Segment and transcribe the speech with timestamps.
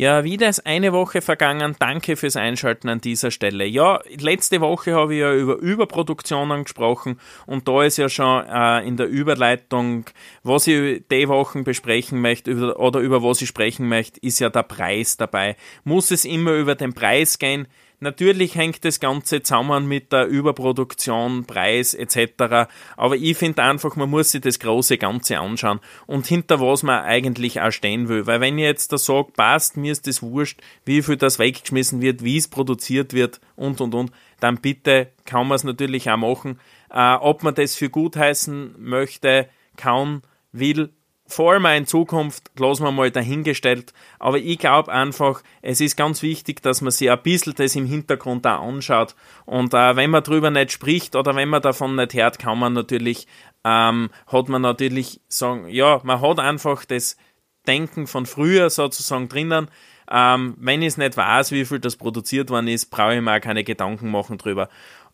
[0.00, 1.74] Ja, wieder ist eine Woche vergangen.
[1.80, 3.64] Danke fürs Einschalten an dieser Stelle.
[3.64, 8.86] Ja, letzte Woche habe ich ja über Überproduktionen gesprochen und da ist ja schon äh,
[8.86, 10.04] in der Überleitung,
[10.44, 14.62] was ich die Wochen besprechen möchte oder über was ich sprechen möchte, ist ja der
[14.62, 15.56] Preis dabei.
[15.82, 17.66] Muss es immer über den Preis gehen?
[18.00, 22.68] Natürlich hängt das Ganze zusammen mit der Überproduktion, Preis etc.
[22.96, 27.02] Aber ich finde einfach, man muss sich das große Ganze anschauen und hinter was man
[27.02, 28.26] eigentlich auch stehen will.
[28.26, 32.00] Weil wenn ich jetzt da sage, passt, mir ist das wurscht, wie viel das weggeschmissen
[32.00, 36.16] wird, wie es produziert wird und und und, dann bitte kann man es natürlich auch
[36.16, 36.60] machen.
[36.90, 40.90] Äh, ob man das für gut heißen möchte, kann, will,
[41.28, 43.92] vor allem in Zukunft lassen wir mal dahingestellt.
[44.18, 47.84] Aber ich glaube einfach, es ist ganz wichtig, dass man sich ein bisschen das im
[47.84, 49.14] Hintergrund da anschaut.
[49.44, 52.72] Und äh, wenn man darüber nicht spricht oder wenn man davon nicht hört, kann man
[52.72, 53.26] natürlich,
[53.62, 57.18] ähm, hat man natürlich sagen, ja, man hat einfach das
[57.66, 59.68] Denken von früher sozusagen drinnen.
[60.10, 63.36] Ähm, wenn ich es nicht weiß, wie viel das produziert worden ist, brauche ich mir
[63.36, 64.70] auch keine Gedanken machen drüber.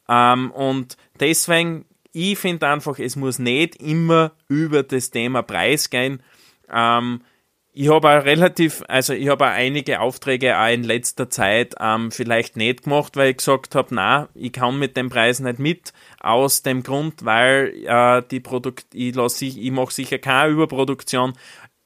[0.08, 6.22] Ähm, und deswegen ich finde einfach, es muss nicht immer über das Thema Preis gehen.
[6.72, 7.20] Ähm,
[7.76, 12.12] ich habe auch relativ, also ich habe auch einige Aufträge auch in letzter Zeit ähm,
[12.12, 15.92] vielleicht nicht gemacht, weil ich gesagt habe, na, ich kann mit dem Preis nicht mit,
[16.20, 21.32] aus dem Grund, weil äh, die Produkt, ich, ich, ich mache sicher keine Überproduktion.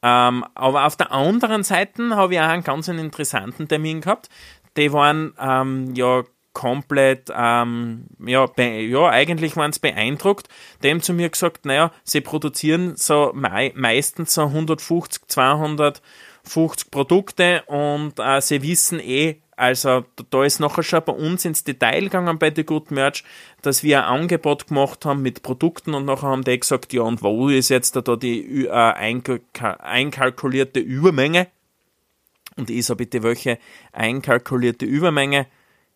[0.03, 4.29] Ähm, aber auf der anderen Seite habe ich auch einen ganz interessanten Termin gehabt.
[4.77, 6.23] Die waren ähm, ja
[6.59, 10.49] komplett, ähm, ja, ja, eigentlich waren sie beeindruckt.
[10.83, 18.15] Dem zu mir gesagt, naja, sie produzieren so mei meistens so 150, 250 Produkte und
[18.19, 22.53] äh, sie wissen eh, also da ist nachher schon bei uns ins Detail gegangen bei
[22.53, 23.23] The Good Merch,
[23.63, 27.23] dass wir ein Angebot gemacht haben mit Produkten und nachher haben die gesagt, ja und
[27.23, 31.47] wo ist jetzt da die äh, einkalkulierte Übermenge?
[32.57, 33.61] Und ich so bitte welche
[33.93, 35.47] einkalkulierte Übermenge?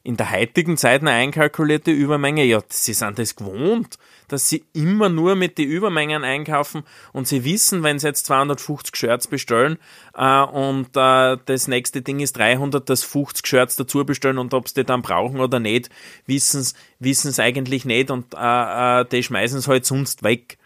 [0.05, 5.09] In der heutigen Zeit eine einkalkulierte Übermenge, ja, sie sind das gewohnt, dass sie immer
[5.09, 6.83] nur mit den Übermengen einkaufen
[7.13, 9.79] und sie wissen, wenn sie jetzt 250 Shirts bestellen
[10.15, 14.69] äh, und äh, das nächste Ding ist 300, dass 50 Shirts dazu bestellen und ob
[14.69, 15.91] sie die dann brauchen oder nicht,
[16.27, 16.65] wissen
[16.99, 20.59] sie eigentlich nicht und äh, äh, die schmeißen es halt sonst weg.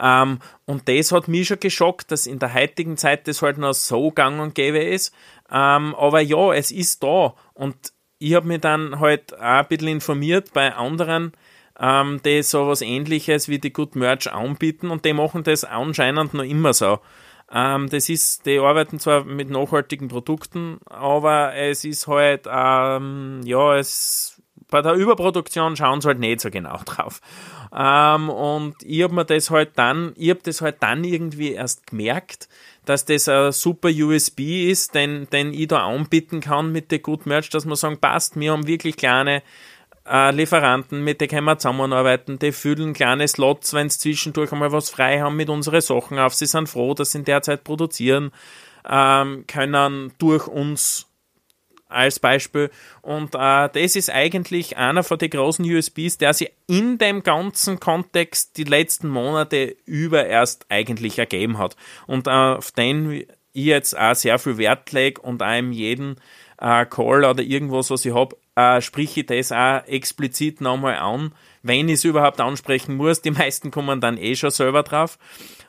[0.00, 3.74] Ähm, und das hat mich schon geschockt, dass in der heutigen Zeit das halt noch
[3.74, 5.12] so gang und gäbe ist.
[5.50, 7.74] Ähm, aber ja, es ist da und
[8.18, 11.32] ich habe mich dann halt auch ein bisschen informiert bei anderen,
[11.78, 16.44] ähm, die sowas ähnliches wie die Good Merch anbieten und die machen das anscheinend noch
[16.44, 16.98] immer so.
[17.50, 23.76] Ähm, das ist, die arbeiten zwar mit nachhaltigen Produkten, aber es ist halt, ähm, ja,
[23.76, 24.37] es,
[24.70, 27.20] bei der Überproduktion schauen sie halt nicht so genau drauf.
[27.74, 31.86] Ähm, und ich habe mir das halt dann, ich habe das halt dann irgendwie erst
[31.86, 32.48] gemerkt,
[32.84, 37.26] dass das ein super USB ist, den, den ich da anbieten kann mit der Good
[37.26, 39.42] Merch, dass man sagen, passt, wir haben wirklich kleine
[40.08, 44.72] äh, Lieferanten, mit denen können wir zusammenarbeiten, die füllen kleine Slots, wenn sie zwischendurch einmal
[44.72, 46.34] was frei haben mit unseren Sachen auf.
[46.34, 48.32] Sie sind froh, dass sie in der Zeit produzieren,
[48.88, 51.06] ähm, können durch uns
[51.88, 52.70] als Beispiel.
[53.02, 57.80] Und äh, das ist eigentlich einer von den großen USBs, der sich in dem ganzen
[57.80, 61.76] Kontext die letzten Monate über erst eigentlich ergeben hat.
[62.06, 66.16] Und äh, auf den ich jetzt auch sehr viel Wert lege und einem jeden
[66.60, 71.32] äh, Call oder irgendwas, was ich habe, äh, sprich ich das auch explizit nochmal an,
[71.62, 73.22] wenn ich es überhaupt ansprechen muss.
[73.22, 75.18] Die meisten kommen dann eh schon selber drauf.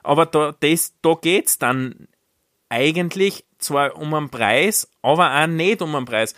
[0.04, 0.56] Aber da,
[1.02, 2.08] da geht's dann
[2.70, 6.34] eigentlich zwar um einen Preis, aber auch nicht um einen Preis.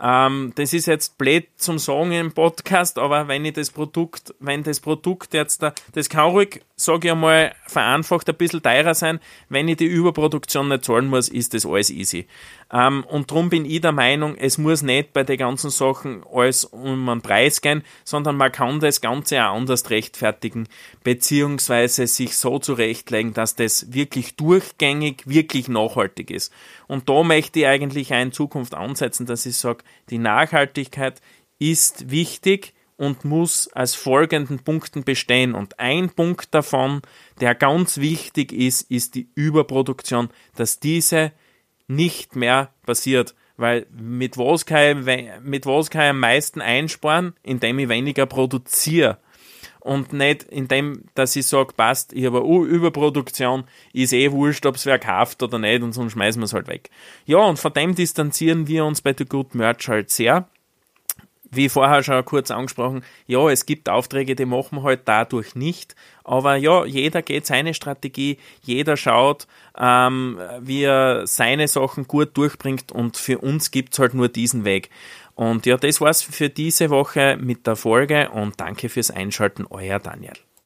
[0.00, 4.64] Ähm, das ist jetzt blöd zum Sagen im Podcast, aber wenn ich das Produkt, wenn
[4.64, 9.20] das Produkt jetzt da, das kann ruhig, sage ich einmal, vereinfacht ein bisschen teurer sein.
[9.48, 12.26] Wenn ich die Überproduktion nicht zahlen muss, ist das alles easy.
[12.72, 16.64] Ähm, und darum bin ich der Meinung, es muss nicht bei den ganzen Sachen alles
[16.64, 20.68] um einen Preis gehen, sondern man kann das Ganze auch anders rechtfertigen,
[21.04, 26.52] beziehungsweise sich so zurechtlegen, dass das wirklich durchgängig, wirklich nachhaltig ist.
[26.88, 31.20] Und da möchte ich eigentlich auch in Zukunft ansetzen, dass ich sage, die Nachhaltigkeit
[31.58, 35.54] ist wichtig und muss als folgenden Punkten bestehen.
[35.54, 37.02] Und ein Punkt davon,
[37.40, 41.32] der ganz wichtig ist, ist die Überproduktion, dass diese
[41.88, 43.34] nicht mehr passiert.
[43.56, 47.34] Weil mit was kann ich, mit was kann ich am meisten einsparen?
[47.42, 49.18] Indem ich weniger produziere.
[49.80, 54.76] Und nicht indem, dass ich sage, passt, ich habe eine Überproduktion, ist eh wurscht, ob
[54.76, 56.90] es wer kauft oder nicht, und sonst schmeißen wir es halt weg.
[57.26, 60.48] Ja, und von dem distanzieren wir uns bei The Good Merch halt sehr
[61.50, 65.94] wie vorher schon kurz angesprochen, ja, es gibt Aufträge, die machen wir halt dadurch nicht.
[66.24, 69.46] Aber ja, jeder geht seine Strategie, jeder schaut,
[69.78, 74.90] ähm, wie er seine Sachen gut durchbringt und für uns gibt's halt nur diesen Weg.
[75.34, 79.98] Und ja, das war's für diese Woche mit der Folge und danke fürs Einschalten, euer
[79.98, 80.34] Daniel.